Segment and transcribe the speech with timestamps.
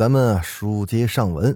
[0.00, 1.54] 咱们啊，书接上文，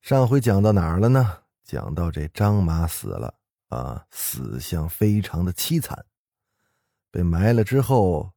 [0.00, 1.24] 上回讲到哪儿了呢？
[1.62, 3.32] 讲到这张妈死了
[3.68, 5.96] 啊，死相非常的凄惨，
[7.08, 8.28] 被埋了之后，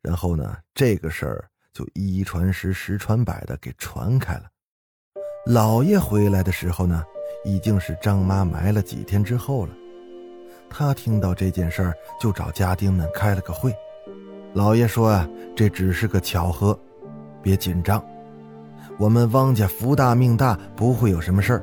[0.00, 4.44] 然后呢，这个事儿就一传十，十传百的给传开了。
[5.44, 7.04] 老爷回来的时候呢，
[7.44, 9.74] 已经是张妈埋了几天之后了。
[10.70, 13.70] 他听到这件事儿，就找家丁们开了个会。
[14.54, 16.80] 老爷说啊，这只是个巧合，
[17.42, 18.02] 别紧张。
[19.00, 21.62] 我们汪家福大命大，不会有什么事儿，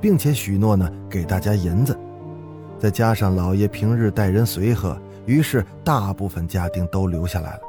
[0.00, 1.98] 并且许诺呢给大家银子。
[2.78, 7.62] 再加上老爷平日待人随和，于是大部分家丁都留下来了。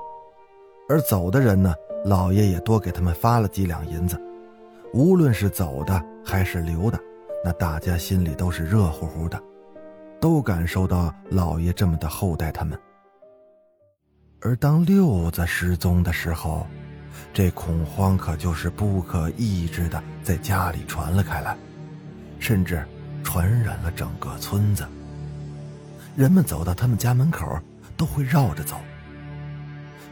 [0.87, 1.73] 而走的人呢，
[2.05, 4.21] 老爷也多给他们发了几两银子。
[4.93, 6.99] 无论是走的还是留的，
[7.43, 9.41] 那大家心里都是热乎乎的。
[10.21, 12.79] 都感受到老爷这么的厚待他们，
[14.41, 16.67] 而当六子失踪的时候，
[17.33, 21.55] 这恐慌可就是不可抑制的在家里传了开来，
[22.39, 22.83] 甚至
[23.23, 24.85] 传染了整个村子。
[26.15, 27.59] 人们走到他们家门口
[27.95, 28.77] 都会绕着走，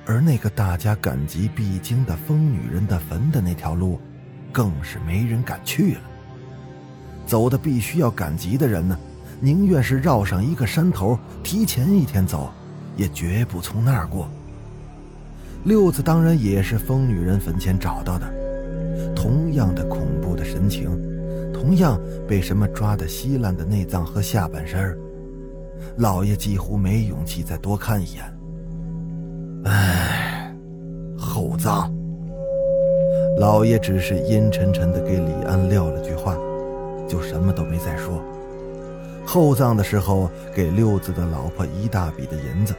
[0.05, 3.99] 而那个大家赶集必经的疯女人的坟的那条路，
[4.51, 6.01] 更是没人敢去了。
[7.25, 8.97] 走的必须要赶集的人呢。
[9.41, 12.53] 宁愿是绕上一个山头，提前一天走，
[12.95, 14.29] 也绝不从那儿过。
[15.65, 18.33] 六子当然也是疯女人坟前找到的，
[19.15, 20.91] 同样的恐怖的神情，
[21.51, 24.95] 同样被什么抓的稀烂的内脏和下半身
[25.97, 28.23] 老爷几乎没勇气再多看一眼。
[29.63, 30.55] 唉，
[31.17, 31.91] 厚葬。
[33.39, 36.37] 老爷只是阴沉沉的给李安撂了句话，
[37.09, 38.23] 就什么都没再说。
[39.25, 42.75] 厚葬的时候，给六子的老婆一大笔的银子。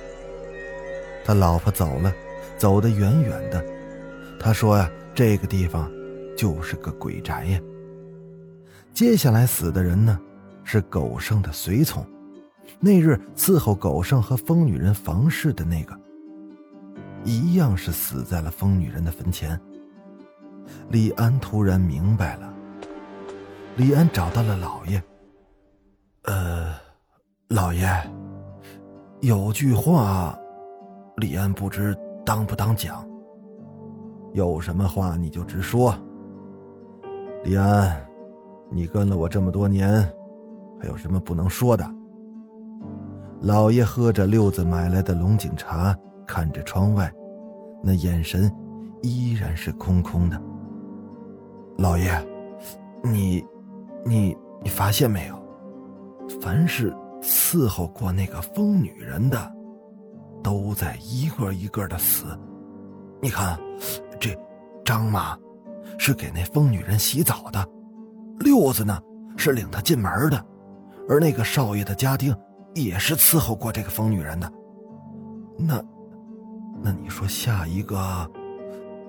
[1.24, 2.12] 他老婆走了，
[2.56, 3.64] 走得远远的。
[4.38, 5.90] 他说呀，这个地方
[6.36, 7.60] 就是个鬼宅呀。
[8.92, 10.18] 接下来死的人呢，
[10.64, 12.06] 是狗剩的随从，
[12.80, 15.98] 那日伺候狗剩和疯女人房事的那个，
[17.24, 19.60] 一样是死在了疯女人的坟前。
[20.90, 22.52] 李安突然明白了，
[23.76, 25.02] 李安找到了老爷。
[26.22, 26.74] 呃，
[27.48, 27.88] 老爷，
[29.20, 30.36] 有句话，
[31.16, 31.96] 李安不知
[32.26, 33.06] 当不当讲。
[34.32, 35.94] 有什么话你就直说。
[37.44, 38.04] 李安，
[38.68, 39.88] 你跟了我这么多年，
[40.80, 41.88] 还有什么不能说的？
[43.40, 47.10] 老爷喝着六子买来的龙井茶，看着窗外，
[47.82, 48.52] 那眼神
[49.02, 50.42] 依然是空空的。
[51.78, 52.10] 老爷，
[53.04, 53.44] 你，
[54.04, 55.36] 你，你发现没有？
[56.40, 59.38] 凡是伺候过那个疯女人的，
[60.46, 62.38] 都在一个一个的死。
[63.20, 63.58] 你看，
[64.20, 64.32] 这
[64.84, 65.36] 张妈
[65.98, 67.68] 是给那疯女人洗澡的，
[68.38, 69.02] 六子呢
[69.36, 70.46] 是领她进门的，
[71.08, 72.32] 而那个少爷的家丁
[72.76, 74.48] 也是伺候过这个疯女人的。
[75.58, 75.82] 那，
[76.80, 78.30] 那你说下一个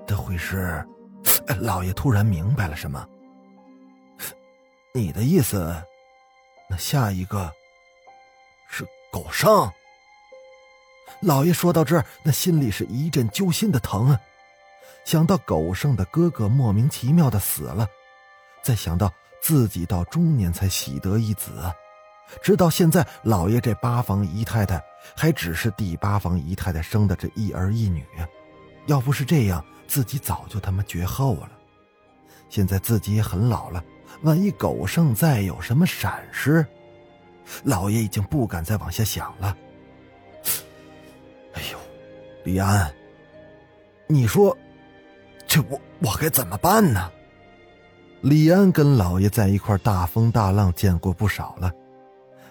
[0.08, 0.84] 的会是？
[1.60, 3.06] 老爷突然明白了什么？
[4.92, 5.72] 你的意思？
[6.68, 7.48] 那下一个
[8.68, 9.70] 是狗剩。
[11.20, 14.20] 老爷说到这儿，那心里是一阵揪心的疼啊！
[15.04, 17.88] 想到狗剩的哥哥莫名其妙的死了，
[18.62, 21.50] 再想到自己到中年才喜得一子，
[22.42, 24.82] 直到现在老爷这八房姨太太
[25.16, 28.04] 还只是第八房姨太太生的这一儿一女，
[28.86, 31.50] 要不是这样，自己早就他妈绝后了。
[32.48, 33.82] 现在自己也很老了。
[34.22, 36.66] 万一狗剩再有什么闪失，
[37.64, 39.56] 老爷已经不敢再往下想了。
[42.48, 42.90] 李安，
[44.06, 44.56] 你说，
[45.46, 47.12] 这我我该怎么办呢？
[48.22, 51.70] 李安跟老爷在一块大风大浪见过不少了，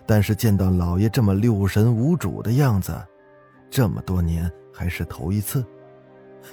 [0.05, 2.95] 但是见到老爷这么六神无主的样子，
[3.71, 5.65] 这么多年还是头一次。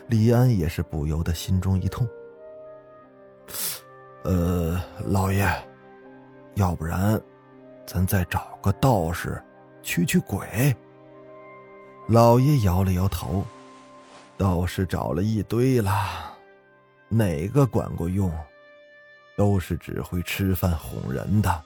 [0.06, 2.08] 李安也是不由得心中一痛。
[4.22, 5.46] 呃，老爷，
[6.54, 7.20] 要不然，
[7.84, 9.38] 咱再找个道士
[9.82, 10.74] 驱驱鬼。
[12.06, 13.42] 老爷摇了摇头，
[14.36, 15.90] 道士找了一堆了，
[17.08, 18.30] 哪个管过用，
[19.38, 21.64] 都是只会吃饭哄人的。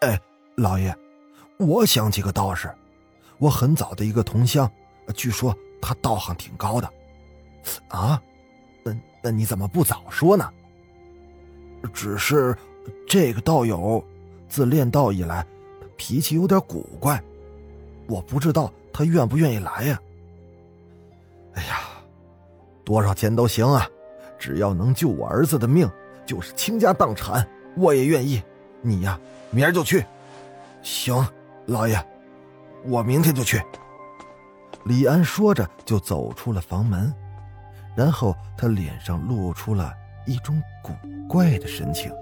[0.00, 0.20] 哎，
[0.56, 0.94] 老爷，
[1.58, 2.70] 我想起个道士，
[3.38, 4.70] 我很早的一个同乡，
[5.14, 6.92] 据说他道行挺高的。
[7.88, 8.20] 啊，
[8.84, 10.46] 那那你怎么不早说呢？
[11.94, 12.54] 只是
[13.08, 14.04] 这个道友
[14.46, 15.46] 自练道以来，
[15.96, 17.22] 脾气有点古怪，
[18.06, 20.00] 我不知道他愿不愿意来呀。
[21.54, 21.80] 哎呀，
[22.84, 23.86] 多少钱都行啊，
[24.38, 25.90] 只要能救我儿子的命，
[26.24, 27.46] 就是倾家荡产
[27.76, 28.40] 我也愿意。
[28.80, 29.18] 你呀，
[29.50, 30.04] 明儿就去。
[30.80, 31.26] 行，
[31.66, 32.00] 老爷，
[32.84, 33.60] 我明天就去。
[34.84, 37.12] 李安说着就走出了房门，
[37.96, 39.92] 然后他脸上露出了
[40.24, 40.92] 一种古
[41.28, 42.12] 怪的神情。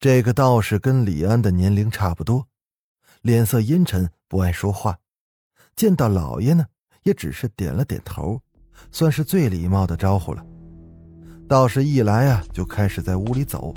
[0.00, 2.44] 这个道士跟李安的年龄差不多，
[3.22, 4.98] 脸色阴沉，不爱说话。
[5.74, 6.66] 见到老爷呢。
[7.04, 8.40] 也只是点了点头，
[8.92, 10.46] 算是最礼貌的招呼了。
[11.48, 13.74] 道士一来啊，就开始在屋里走，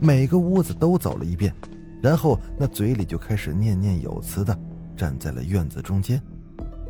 [0.00, 1.54] 每个屋子都走了一遍，
[2.02, 4.58] 然后那嘴里就开始念念有词的
[4.96, 6.20] 站在了院子中间。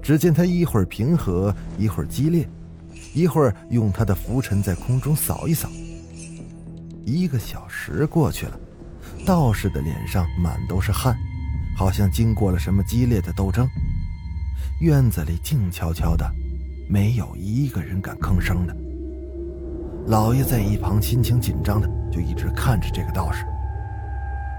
[0.03, 2.49] 只见他一会儿平和，一会儿激烈，
[3.13, 5.69] 一会儿用他的拂尘在空中扫一扫。
[7.05, 8.59] 一个小时过去了，
[9.27, 11.15] 道士的脸上满都是汗，
[11.77, 13.69] 好像经过了什么激烈的斗争。
[14.81, 16.31] 院子里静悄悄的，
[16.89, 18.77] 没有一个人敢吭声的。
[20.07, 23.45] 老爷在一旁心情紧张的，就一直看着这个道士。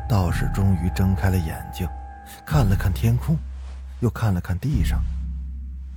[0.08, 1.88] 道士终于睁开了眼睛，
[2.46, 3.38] 看了看天空，
[4.00, 5.04] 又看了看地上，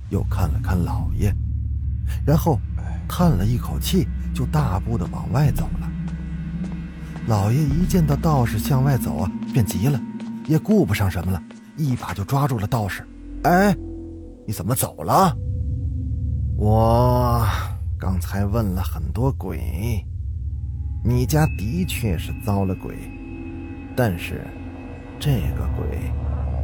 [0.09, 1.33] 又看了看老爷，
[2.25, 2.59] 然后
[3.07, 5.89] 叹了一口气，就大步的往外走了。
[7.27, 9.99] 老爷一见到道士向外走啊，便急了，
[10.49, 11.39] 也顾不上什么了，
[11.77, 13.07] 一把就抓住了道士。
[13.43, 13.71] 哎！
[14.47, 15.31] 你怎么走了？
[16.57, 17.45] 我
[17.99, 20.03] 刚才问了很多鬼，
[21.05, 22.95] 你家的确是遭了鬼，
[23.95, 24.41] 但是
[25.19, 26.11] 这个鬼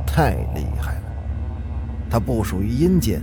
[0.07, 1.03] 太厉害了，
[2.09, 3.21] 他不属于阴间，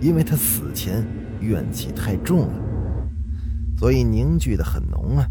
[0.00, 1.04] 因为他死前
[1.40, 2.62] 怨气太重了，
[3.76, 5.26] 所以凝聚的很浓啊。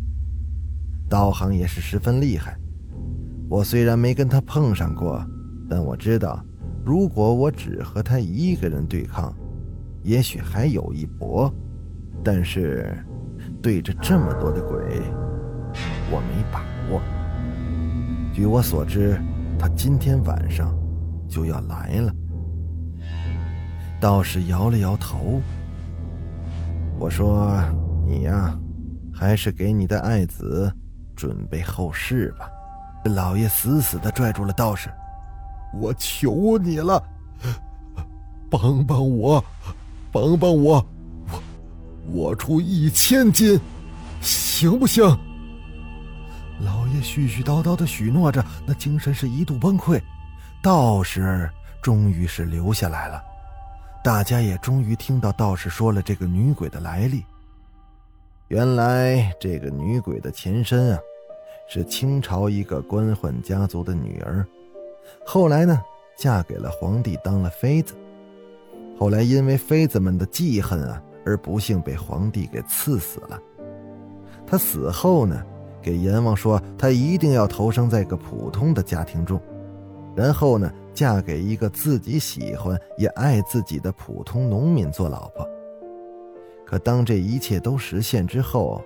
[1.08, 2.58] 道行也是十分厉害，
[3.50, 5.26] 我虽然没跟他碰上过，
[5.70, 6.44] 但我知道。
[6.86, 9.34] 如果我只和他一个人对抗，
[10.04, 11.54] 也许还有一搏，
[12.24, 12.98] 但是
[13.62, 15.02] 对着这么多的鬼，
[16.10, 17.02] 我没把握。
[18.34, 19.20] 据我所知，
[19.60, 20.74] 他今天晚上
[21.28, 22.14] 就要来了。
[24.00, 25.42] 道士摇了摇头。
[27.00, 27.62] 我说
[28.08, 28.58] ：“你呀，
[29.14, 30.72] 还是给你的爱子
[31.16, 32.50] 准备后事吧。”
[33.08, 34.90] 老爷死死的拽住了道士。
[35.74, 37.02] 我求你了，
[38.50, 39.44] 帮帮我，
[40.12, 40.86] 帮帮我，
[41.28, 43.60] 我我出一千金，
[44.22, 45.04] 行不行？
[46.62, 50.02] 老爷絮絮叨叨的许诺着，那精神是一度崩溃。
[50.64, 51.50] 道士
[51.84, 53.22] 终于是留下来了，
[54.04, 57.24] 大家也终于听到道士说了这个女鬼的来历。
[58.48, 61.00] 原来这个女鬼的前身啊，
[61.68, 64.46] 是清朝一个官宦家族的女儿。
[65.26, 65.82] 后来呢，
[66.18, 67.94] 嫁给了皇帝当了妃子。
[68.98, 73.40] 后来因为妃子们的记恨啊，而不幸被皇帝给赐死了。
[74.46, 75.44] 她死后呢，
[75.82, 79.40] 给阎王说她一定要投生在个普通的家庭中，
[80.16, 85.48] 然后呢，嫁给一个自己喜欢也爱自己的普通农民做老婆。
[86.66, 88.82] 可当这一切都实现之后，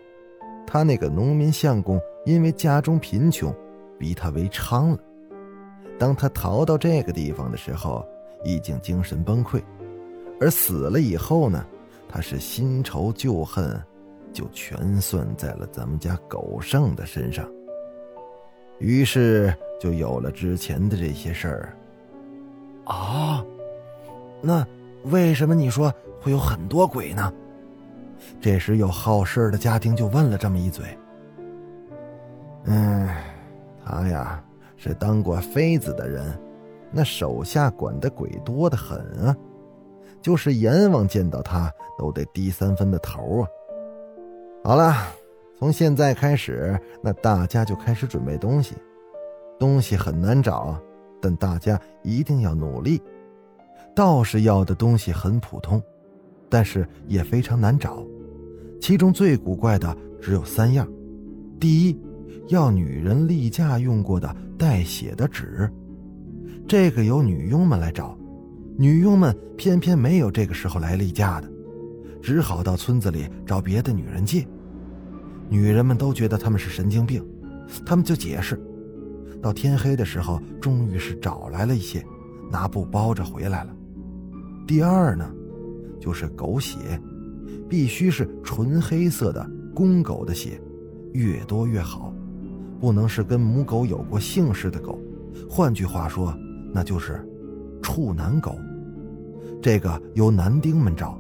[0.67, 3.53] 他那个农民相公因为家中贫穷，
[3.97, 4.97] 逼他为娼了。
[5.97, 8.05] 当他逃到这个地方的时候，
[8.43, 9.61] 已经精神崩溃，
[10.39, 11.65] 而死了以后呢，
[12.07, 13.79] 他是新仇旧恨，
[14.33, 17.47] 就全算在了咱们家狗剩的身上。
[18.79, 21.77] 于是就有了之前的这些事儿。
[22.85, 23.45] 啊，
[24.41, 24.65] 那
[25.05, 27.31] 为什么你说会有很多鬼呢？
[28.39, 30.85] 这时有好事的家庭就问了这么一嘴。
[32.65, 33.07] 嗯，
[33.83, 34.43] 他呀。
[34.83, 36.35] 是当过妃子的人，
[36.91, 39.37] 那手下管的鬼多得很啊，
[40.23, 43.47] 就是阎王见到他都得低三分的头啊。
[44.63, 44.91] 好了，
[45.59, 48.73] 从现在开始，那大家就开始准备东西。
[49.59, 50.75] 东西很难找，
[51.21, 52.99] 但大家一定要努力。
[53.95, 55.79] 道士要的东西很普通，
[56.49, 58.03] 但是也非常难找。
[58.81, 60.87] 其中最古怪的只有三样：
[61.59, 62.01] 第一，
[62.47, 64.35] 要女人例假用过的。
[64.61, 65.67] 带血的纸，
[66.67, 68.15] 这个由女佣们来找，
[68.77, 71.49] 女佣们偏偏没有这个时候来例假的，
[72.21, 74.47] 只好到村子里找别的女人借。
[75.49, 77.27] 女人们都觉得他们是神经病，
[77.83, 78.55] 他们就解释。
[79.41, 82.05] 到天黑的时候，终于是找来了一些，
[82.51, 83.75] 拿布包着回来了。
[84.67, 85.27] 第二呢，
[85.99, 86.77] 就是狗血，
[87.67, 90.61] 必须是纯黑色的公狗的血，
[91.13, 92.13] 越多越好，
[92.81, 94.99] 不能是跟母狗有过姓氏的狗。
[95.47, 96.35] 换句话说，
[96.73, 97.23] 那就是
[97.79, 98.57] 处男狗。
[99.61, 101.15] 这个由男丁们找，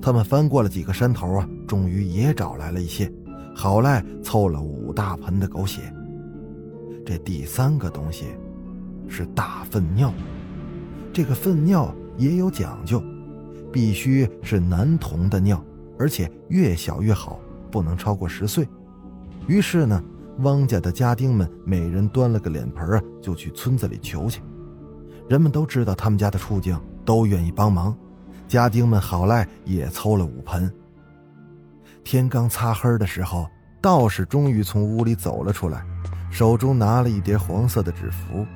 [0.00, 3.12] 他们翻过了几个山头啊，终于也找来了一些，
[3.54, 5.82] 好赖凑了五大盆的狗血。
[7.04, 8.24] 这第三个东西
[9.06, 10.10] 是大粪尿，
[11.12, 13.02] 这个粪尿也有讲究，
[13.70, 15.62] 必须是男童的尿，
[15.98, 17.38] 而且越小越好，
[17.70, 18.66] 不能超过十岁。
[19.46, 20.02] 于是呢，
[20.40, 24.42] 汪家的家丁们每人端了个脸盆啊，就去村子里求去。
[25.28, 27.96] 人们都知道他们家的处境，都愿意帮忙。
[28.46, 30.72] 家丁们好赖也凑了五盆。
[32.04, 33.48] 天刚擦黑的时候，
[33.80, 35.84] 道士终于从屋里走了出来。
[36.30, 38.46] 手中拿了一叠黄色的纸符，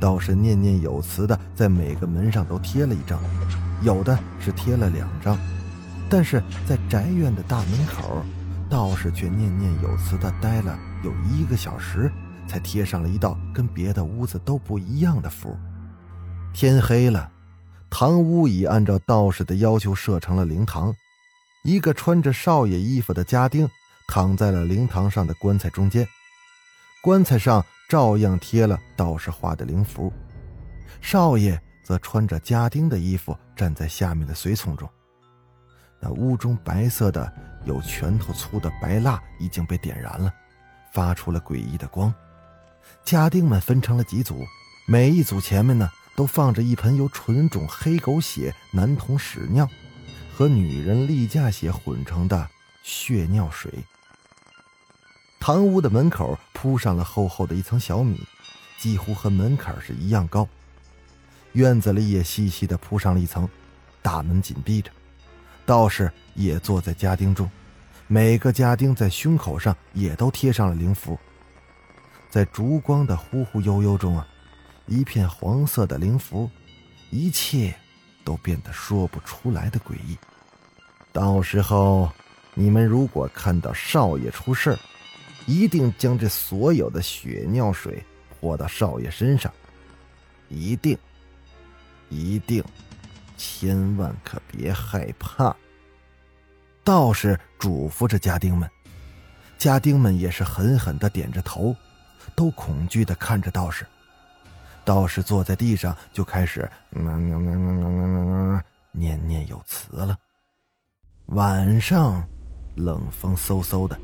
[0.00, 3.18] 道士念念有词的在每个门上都贴了一张，
[3.82, 5.38] 有的是贴了两张，
[6.10, 8.22] 但是在宅院的大门口，
[8.72, 12.10] 道士却念念有词的待了有一个小时，
[12.48, 15.54] 才贴上了一道跟别的屋子都不一样的符。
[16.54, 17.30] 天黑了，
[17.90, 20.90] 堂屋已按照道士的要求设成了灵堂，
[21.64, 23.68] 一个穿着少爷衣服的家丁
[24.08, 26.08] 躺在了灵堂上的棺材中间。
[27.02, 30.10] 棺材上照样贴了道士画的灵符，
[31.02, 34.88] 少爷则穿着家丁的衣服站在下面的随从中。
[36.00, 37.30] 那屋中白色的
[37.64, 40.32] 有拳头粗的白蜡已经被点燃了，
[40.92, 42.12] 发出了诡异的光。
[43.04, 44.44] 家丁们分成了几组，
[44.86, 49.68] 每一组前面呢都放着一盆由纯种黑狗血、男童屎尿
[50.34, 52.48] 和女人例假血混成的
[52.82, 53.72] 血尿水。
[55.38, 58.20] 堂屋的门口铺上了厚厚的一层小米，
[58.78, 60.48] 几乎和门槛是一样高。
[61.52, 63.48] 院子里也细细的铺上了一层，
[64.00, 64.90] 大门紧闭着。
[65.64, 67.50] 道士也坐在家丁中，
[68.06, 71.18] 每个家丁在胸口上也都贴上了灵符。
[72.28, 74.26] 在烛光的忽忽悠悠中啊，
[74.86, 76.50] 一片黄色的灵符，
[77.10, 77.74] 一切
[78.24, 80.16] 都变得说不出来的诡异。
[81.12, 82.10] 到时候，
[82.54, 84.78] 你们如果看到少爷出事，
[85.46, 88.02] 一定将这所有的血尿水
[88.40, 89.52] 泼到少爷身上，
[90.48, 90.96] 一定，
[92.08, 92.64] 一定，
[93.44, 95.54] 千万可别害怕。
[96.84, 98.70] 道士嘱咐着家丁们，
[99.58, 101.74] 家丁们也是狠狠的点着头，
[102.36, 103.84] 都恐惧的看着道士。
[104.84, 106.70] 道士坐在地上就开始
[108.92, 110.16] 念念有词了。
[111.26, 112.24] 晚上，
[112.76, 113.98] 冷风嗖嗖的。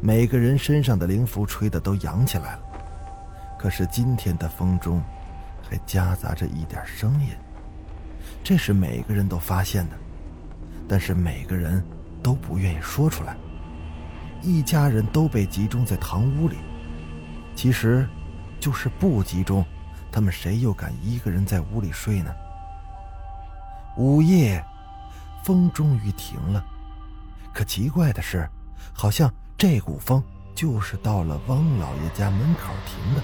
[0.00, 2.62] 每个人身上的灵符吹得都扬起来了，
[3.56, 5.00] 可是今天的风中，
[5.62, 7.28] 还夹杂着一点声音。
[8.42, 9.96] 这是每个人都发现的，
[10.88, 11.84] 但是每个人
[12.22, 13.36] 都不愿意说出来。
[14.42, 16.56] 一家人都被集中在堂屋里，
[17.54, 18.08] 其实，
[18.60, 19.64] 就是不集中，
[20.10, 22.30] 他们谁又敢一个人在屋里睡呢？
[23.96, 24.64] 午夜，
[25.44, 26.64] 风终于停了，
[27.52, 28.48] 可奇怪的是，
[28.92, 29.30] 好像……
[29.58, 30.22] 这股风
[30.54, 33.22] 就是到了汪老爷家门口停的，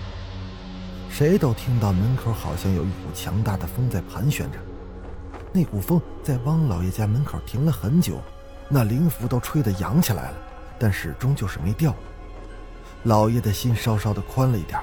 [1.08, 4.58] 谁都听到门口好像有一股强大的风在盘旋着。
[5.56, 8.20] 那股风在汪老爷家门口停了很久，
[8.68, 10.36] 那灵符都吹得扬起来了，
[10.80, 11.94] 但始终就是没掉。
[13.04, 14.80] 老爷的心稍稍的宽了一点。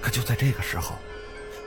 [0.00, 0.94] 可就在这个时候，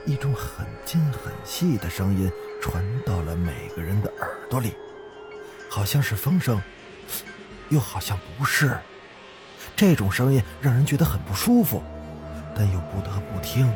[0.03, 4.73] 一种很尖很细的声音传到了每个人的耳朵里，
[5.69, 6.59] 好像是风声。
[7.69, 8.79] 又好像不是，
[9.75, 11.83] 这种声音让人觉得很不舒服，
[12.55, 13.71] 但又不得不听。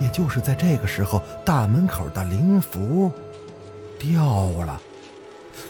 [0.00, 3.10] 也就是在这个时候，大门口的灵符
[3.98, 4.80] 掉了，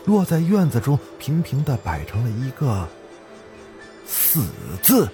[0.06, 2.88] 落在院子中，平平的摆成了一个
[4.06, 4.46] “死”
[4.82, 5.08] 字。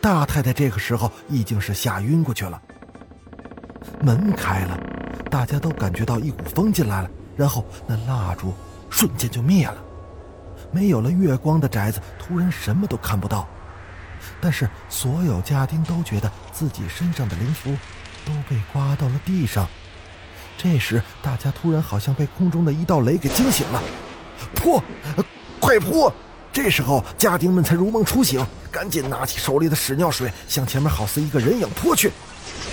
[0.00, 2.60] 大太太这个时候已经是吓晕过去了。
[4.02, 4.78] 门开了，
[5.30, 8.52] 大家都感觉到一股风进来了，然后那蜡烛
[8.90, 9.76] 瞬间就灭了。
[10.72, 13.48] 没有了月光的宅子突然什么都看不到，
[14.40, 17.74] 但是所有家丁都觉得自己身上的灵符
[18.26, 19.66] 都被刮到了地上。
[20.58, 23.82] 这时，大家突然好像被空中的一道雷给惊醒了，
[24.54, 24.82] 扑，
[25.58, 26.12] 快扑！
[26.52, 32.10] 这时候，家丁们才如梦初醒，赶紧拿起手里的屎尿水向前面好似一个人影扑去。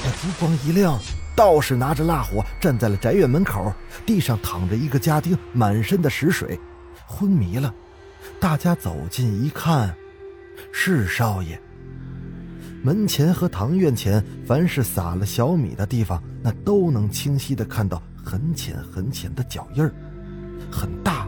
[0.03, 0.98] 那烛光一亮，
[1.36, 3.74] 道士拿着蜡火站在了宅院门口，
[4.05, 6.57] 地上躺着一个家丁，满身的屎水，
[7.05, 7.74] 昏迷了。
[8.39, 9.93] 大家走近一看，
[10.72, 11.62] 是少爷。
[12.85, 19.89] 门前和堂院前，凡是撒了小米的地方，那都能清晰的看到很浅很浅的脚印儿，
[20.69, 21.25] 很大。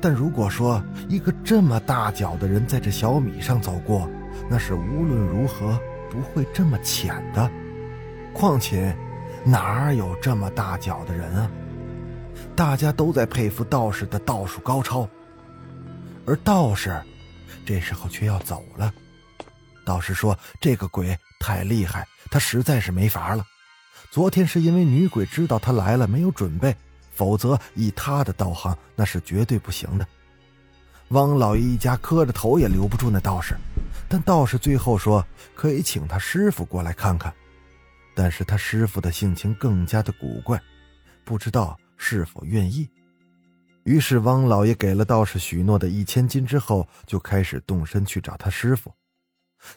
[0.00, 4.10] 但如果说一个这么大脚的人在这小米上走过，
[4.50, 5.78] 那是无论如何
[6.10, 7.48] 不会这么浅的。
[8.34, 8.94] 况且，
[9.44, 11.48] 哪有这么大脚的人啊？
[12.56, 15.08] 大家都在佩服道士的道术高超，
[16.26, 17.00] 而道士
[17.64, 18.92] 这时候却要走了。
[19.86, 23.46] 道士说：“这个鬼太厉害，他实在是没法了。
[24.10, 26.76] 昨天是因为女鬼知道他来了，没有准备。”
[27.14, 30.06] 否则，以他的道行，那是绝对不行的。
[31.08, 33.56] 汪老爷一家磕着头也留不住那道士，
[34.06, 37.32] 但道士最后说可以请他师傅过来看看。
[38.14, 40.60] 但是他师傅的性情更加的古怪，
[41.24, 42.86] 不知道是否愿意。
[43.84, 48.92] 于是汪老爷给了道士许诺的一千金之后，就开始动身去找他师傅。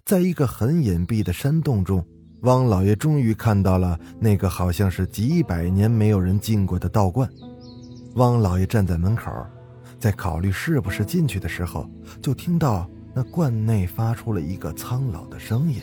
[0.05, 2.05] 在一个很隐蔽的山洞中。
[2.43, 7.29] 汪老爷终于看到了那个好像是几百年没有人进过的道观。
[8.15, 9.29] 汪老爷站在门口，
[9.99, 11.85] 在考虑是不是进去的时候，
[12.21, 15.81] 就听到那观内发出了一个苍老的声音：“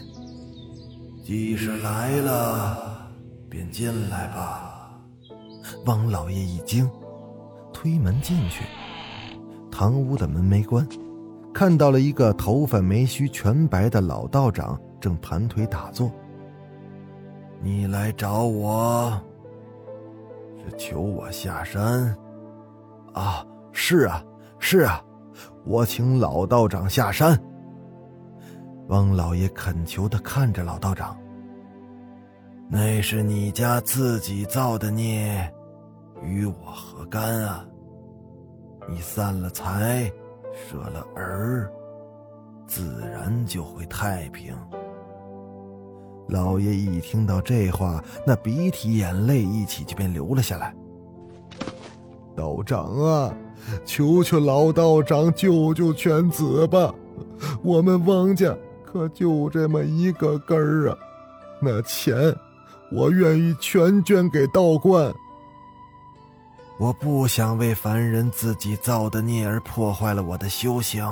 [1.22, 3.06] 既是来了，
[3.50, 4.98] 便进来吧。”
[5.84, 6.88] 汪老爷一惊，
[7.72, 8.64] 推门进去，
[9.70, 10.88] 堂屋的门没关，
[11.56, 16.12] 看到了一个头发眉须全白的老道长正盘腿打坐。
[17.62, 19.18] 你来找我，
[20.58, 22.14] 是求我下山？
[23.14, 24.22] 啊，是啊，
[24.58, 25.02] 是啊，
[25.64, 27.40] 我请老道长下山。
[28.88, 31.16] 汪老爷恳求的看着老道长。
[32.68, 35.50] 那是你家自己造的孽，
[36.22, 37.66] 与我何干啊？
[38.90, 40.12] 你散了财，
[40.56, 41.70] 舍了儿，
[42.66, 44.56] 自然就会太平。
[46.28, 50.74] 老爷一听到这话，那鼻涕眼泪一起就便流了下来。
[52.34, 53.34] 道长啊，
[53.84, 56.92] 求求老道长救救犬子吧！
[57.62, 60.96] 我们汪家可就这么一个根儿啊，
[61.60, 62.34] 那钱
[62.90, 65.14] 我愿意全捐给道观。
[66.78, 71.04] 我不想为凡人自己造的孽而破坏了我的修行。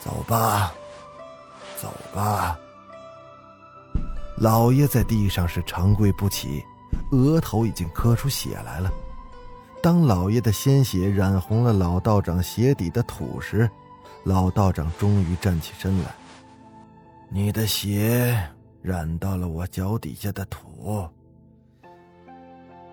[0.00, 0.72] 走吧，
[1.76, 2.58] 走吧。
[4.36, 6.64] 老爷在地上是长跪不起，
[7.10, 8.90] 额头已经磕出血来了。
[9.82, 13.68] 当老爷的鲜血染红了老道长鞋底的土时，
[14.24, 16.14] 老道长终于站起身来。
[17.28, 18.40] 你的血
[18.80, 21.06] 染到了我脚底下的土，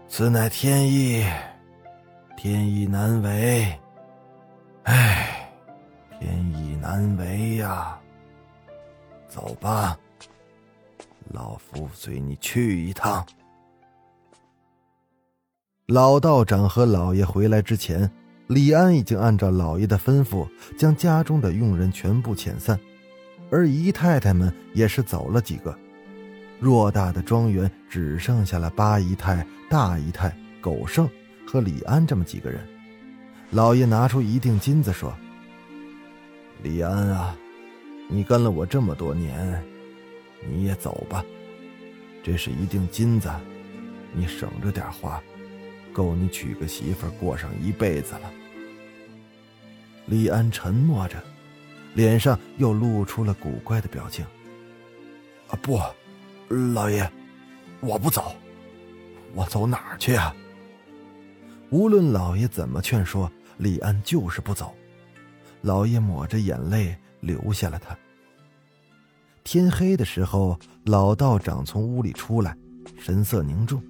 [0.07, 1.25] 此乃天意，
[2.37, 3.77] 天意难违。
[4.83, 5.51] 唉，
[6.17, 7.99] 天意难违呀。
[9.27, 9.97] 走吧。
[11.33, 13.25] 老夫随你去一趟。
[15.87, 18.09] 老道长和老爷回来之前，
[18.47, 22.79] 李安已经按照老爷的吩咐，将家中的佣人全部遣散，
[23.51, 25.77] 而姨太太们也是走了几个。
[26.61, 31.07] 偌大的庄园只剩下了八姨太、大姨太、狗剩
[31.47, 32.65] 和李安这么几个人。
[33.51, 35.15] 老爷拿出一锭金子说
[36.63, 37.35] ：“李安啊，
[38.09, 39.63] 你跟了我这么多年。”
[40.47, 41.25] 你也走吧，
[42.21, 43.31] 这是一锭金子，
[44.13, 45.19] 你省着点花，
[45.91, 48.31] 够你娶个媳妇过上一辈子了。
[50.05, 51.17] 李安沉默着，
[51.95, 54.23] 脸上又露出了古怪的表情。
[55.47, 55.79] 啊不，
[56.47, 57.09] 老爷，
[57.79, 58.35] 我不走，
[59.33, 60.33] 我走哪儿去啊？
[61.71, 64.73] 无论老爷怎么劝说，李安就是不走。
[65.61, 67.97] 老爷抹着眼泪留下了他。
[69.43, 72.55] 天黑的时候，老道长从屋里出来，
[72.97, 73.81] 神色凝重。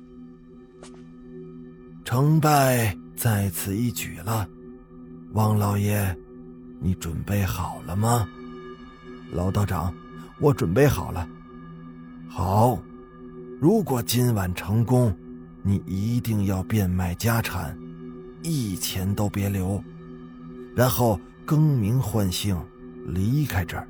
[2.05, 4.47] 成败在此一举了，
[5.33, 6.15] 王老爷，
[6.79, 8.27] 你准备好了吗？
[9.31, 9.93] 老道长，
[10.39, 11.27] 我准备好了。
[12.37, 12.77] 好，
[13.61, 15.15] 如果今晚成功，
[15.63, 17.77] 你一定要变卖家产，
[18.43, 19.81] 一钱都别留，
[20.75, 22.53] 然后更名换姓，
[23.07, 23.87] 离开这儿。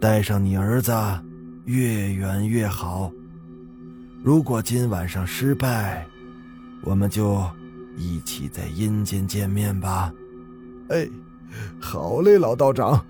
[0.00, 0.90] 带上你儿子，
[1.66, 3.12] 越远越好。
[4.24, 6.06] 如果今晚上失败，
[6.80, 7.44] 我们就
[7.98, 10.10] 一起在阴间见面吧。
[10.88, 11.06] 哎，
[11.78, 13.04] 好嘞，老道长，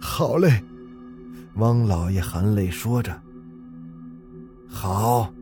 [0.00, 0.64] 好嘞。
[1.54, 3.22] 汪老爷含泪说着
[4.72, 5.32] ：“好，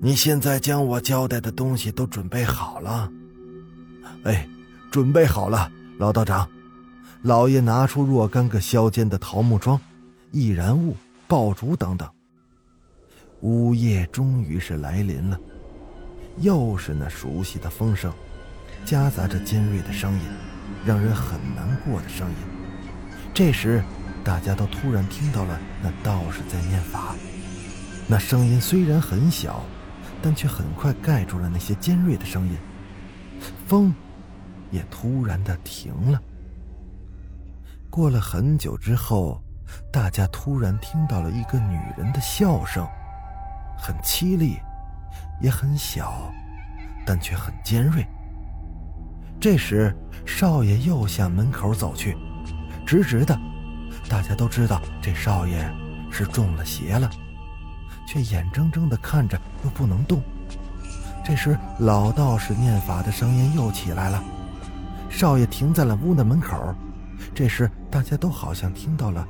[0.00, 3.10] 你现在将我交代的东西都准备好了。
[4.24, 4.48] 哎，
[4.90, 6.48] 准备好了，老道长。
[7.22, 9.78] 老爷拿出若干个削尖的桃木桩、
[10.30, 10.96] 易燃物、
[11.28, 12.08] 爆竹等等。
[13.40, 15.38] 午夜终于是来临了，
[16.38, 18.10] 又是那熟悉的风声，
[18.86, 20.20] 夹杂着尖锐的声音，
[20.86, 22.36] 让人很难过的声音。
[23.34, 23.82] 这时，
[24.24, 27.14] 大家都突然听到了那道士在念法。
[28.10, 29.62] 那声音虽然很小，
[30.20, 32.58] 但却很快盖住了那些尖锐的声音。
[33.68, 33.94] 风，
[34.72, 36.20] 也突然的停了。
[37.88, 39.40] 过了很久之后，
[39.92, 42.84] 大家突然听到了一个女人的笑声，
[43.78, 44.58] 很凄厉，
[45.40, 46.32] 也很小，
[47.06, 48.04] 但却很尖锐。
[49.40, 49.96] 这时，
[50.26, 52.16] 少爷又向门口走去，
[52.84, 53.38] 直直的。
[54.08, 55.64] 大家都知道这少爷
[56.10, 57.08] 是中了邪了。
[58.10, 60.20] 却眼睁睁地看着，又不能动。
[61.24, 64.20] 这时，老道士念法的声音又起来了。
[65.08, 66.74] 少爷停在了屋的门口。
[67.32, 69.24] 这时，大家都好像听到了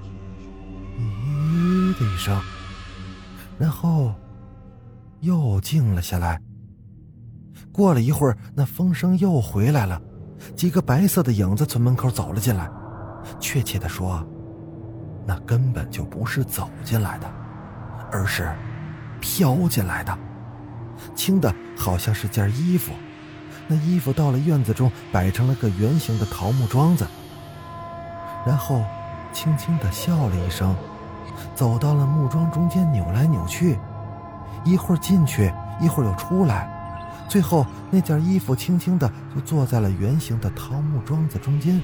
[0.96, 2.40] “咦”的一声，
[3.58, 4.14] 然后
[5.20, 6.40] 又静了下来。
[7.70, 10.00] 过了一会儿，那风声又回来了，
[10.56, 12.66] 几个白色的影子从门口走了进来。
[13.38, 14.26] 确切的说，
[15.26, 17.30] 那根本就不是走进来的，
[18.10, 18.50] 而是……
[19.20, 20.18] 飘进来的，
[21.14, 22.92] 轻的好像是件衣服。
[23.68, 27.06] 那衣服到了院子中，摆成了个圆形的桃木桩子。
[28.44, 28.82] 然后，
[29.32, 30.74] 轻轻的笑了一声，
[31.54, 33.78] 走到了木桩中间，扭来扭去，
[34.64, 36.68] 一会儿进去，一会儿又出来。
[37.28, 41.80] 最后，那件衣服轻轻的就坐在了圆形的桃木桩子中间，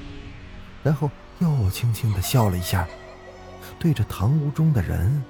[0.83, 2.85] 然后又轻轻的笑了一下，
[3.79, 5.23] 对着堂屋中的人。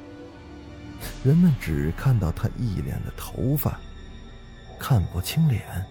[1.23, 3.79] 人们只看到他一脸的头发，
[4.79, 5.85] 看不清脸，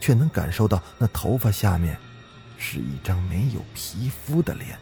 [0.00, 1.96] 却能感受到那头发下面
[2.58, 4.78] 是一张没有皮肤的脸。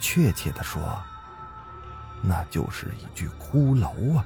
[0.00, 0.80] 确切的说，
[2.22, 4.24] 那就是一具骷髅啊！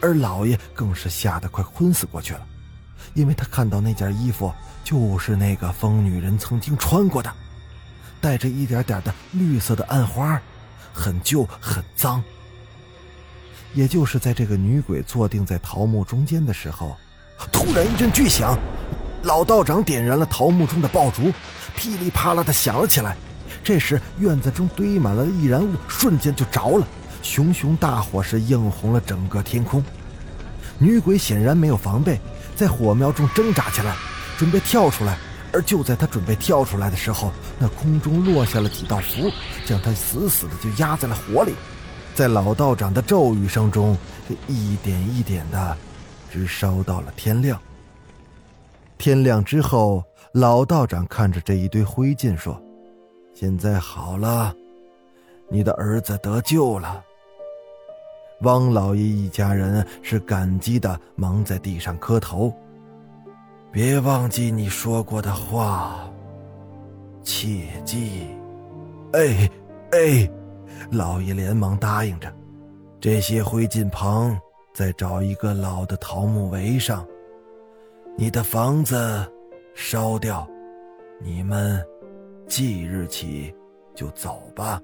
[0.00, 2.46] 而老爷更是吓得快昏死过去了，
[3.14, 7.32] 因为他看到那件衣服就是那个疯女人曾经穿过的，
[8.20, 10.40] 带着一点点的绿色的暗花，
[10.92, 12.22] 很旧很脏。
[13.74, 16.96] 也就是在这个女鬼坐定在桃木中间的时候，
[17.52, 18.58] 突然一阵巨响，
[19.22, 21.32] 老道长点燃了桃木中的爆竹，
[21.76, 23.16] 噼里啪啦的响了起来。
[23.62, 26.86] 这时院子中堆满了易燃物，瞬间就着了，
[27.22, 29.82] 熊熊大火是映红了整个天空。
[30.78, 32.18] 女鬼显然没有防备，
[32.56, 33.94] 在火苗中挣扎起来，
[34.38, 35.18] 准备跳出来。
[35.52, 39.30] 而就在她准备跳出来的时候，那空中落下了几道符，
[39.66, 41.54] 将她死死的就压在了火里。
[42.20, 43.96] 在老道长的咒语声中，
[44.46, 45.74] 一点一点的，
[46.30, 47.58] 直烧到了天亮。
[48.98, 50.04] 天亮之后，
[50.34, 52.60] 老道长看着这一堆灰烬说
[53.32, 54.54] ：“现在好了，
[55.48, 57.02] 你的儿子得救了。”
[58.44, 62.54] 汪老爷一家人是感激的，忙在地上磕头。
[63.72, 66.06] 别忘记你说过的话，
[67.22, 68.26] 切记。
[69.12, 69.50] 哎，
[69.92, 70.30] 哎。
[70.90, 72.32] 老爷连忙答应着，
[73.00, 74.38] 这些灰烬旁
[74.74, 77.06] 再找一个老的桃木围上，
[78.16, 78.96] 你的房子
[79.74, 80.48] 烧掉，
[81.20, 81.84] 你们
[82.46, 83.54] 即日起
[83.94, 84.80] 就走吧。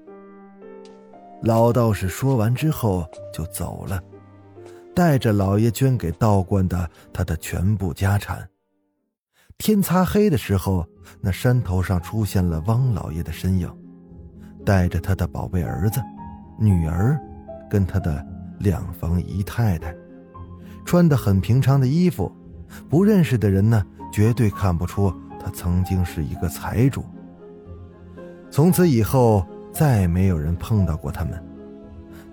[1.41, 4.01] 老道士说完之后就走了，
[4.95, 8.47] 带着老爷捐给道观的他的全部家产。
[9.57, 10.85] 天擦黑的时候，
[11.21, 13.71] 那山头上出现了汪老爷的身影。
[14.67, 16.01] 带着他的宝贝儿子、
[16.57, 17.17] 女儿，
[17.69, 18.21] 跟他的
[18.59, 19.95] 两房姨太太，
[20.83, 22.29] 穿的很平常的衣服，
[22.89, 27.05] 不认识的人呢，绝对看不出他曾经是一个财主。
[28.51, 31.41] 从此以后，再没有人碰到过他们，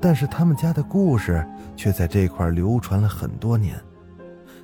[0.00, 3.80] 但是他们家的故事却在这块流传了很多年。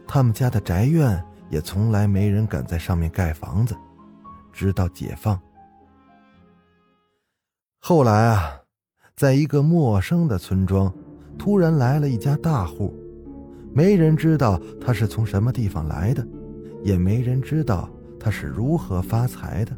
[0.08, 3.76] 他们家的宅院也从来没人敢在上面盖房子，
[4.52, 5.40] 直到解放。
[7.82, 8.60] 后来啊，
[9.16, 10.92] 在一个陌生的村庄，
[11.38, 12.94] 突然来了一家大户，
[13.72, 16.24] 没人知道他是从什么地方来的，
[16.84, 17.88] 也没人知道
[18.18, 19.74] 他是如何发财的。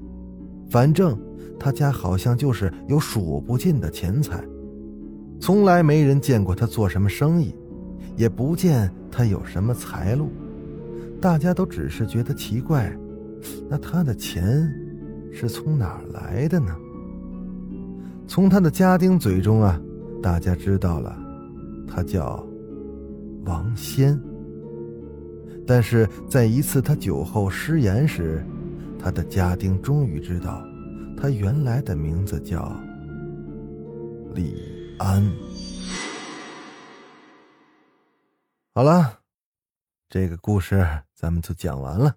[0.68, 1.16] 反正
[1.60, 4.42] 他家好像就是有数不尽的钱财，
[5.40, 7.54] 从来没人见过他做什么生意，
[8.16, 10.28] 也不见他有什么财路。
[11.20, 12.92] 大家都只是觉得奇怪，
[13.70, 14.68] 那他的钱
[15.32, 16.76] 是从哪儿来的呢？
[18.26, 19.78] 从他的家丁嘴中啊，
[20.22, 21.16] 大家知道了，
[21.86, 22.46] 他叫
[23.44, 24.18] 王仙。
[25.66, 28.44] 但是在一次他酒后失言时，
[28.98, 30.62] 他的家丁终于知道，
[31.16, 32.74] 他原来的名字叫
[34.34, 34.56] 李
[34.98, 35.24] 安。
[38.74, 39.20] 好了，
[40.08, 42.16] 这个故事咱们就讲完了。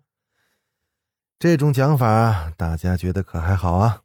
[1.38, 4.02] 这种讲法大家觉得可还好啊？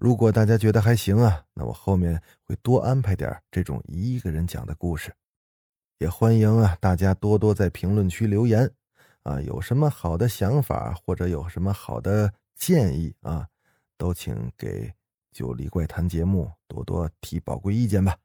[0.00, 5.12] 如果大家觉得还行啊，那我后面会多安排点这种一个人讲的故事。
[5.98, 8.70] 也欢迎啊，大家多多在评论区留言，
[9.24, 13.44] 啊，有什么好的想法或者有什么好的建议啊，
[13.96, 14.86] 都请给
[15.32, 18.16] 《九黎怪谈》节目多多提宝贵意见吧。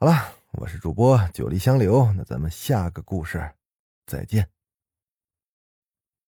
[0.00, 0.12] 好了，
[0.54, 3.48] 我是主播九黎香柳，那咱们下个故事
[4.06, 4.59] 再见。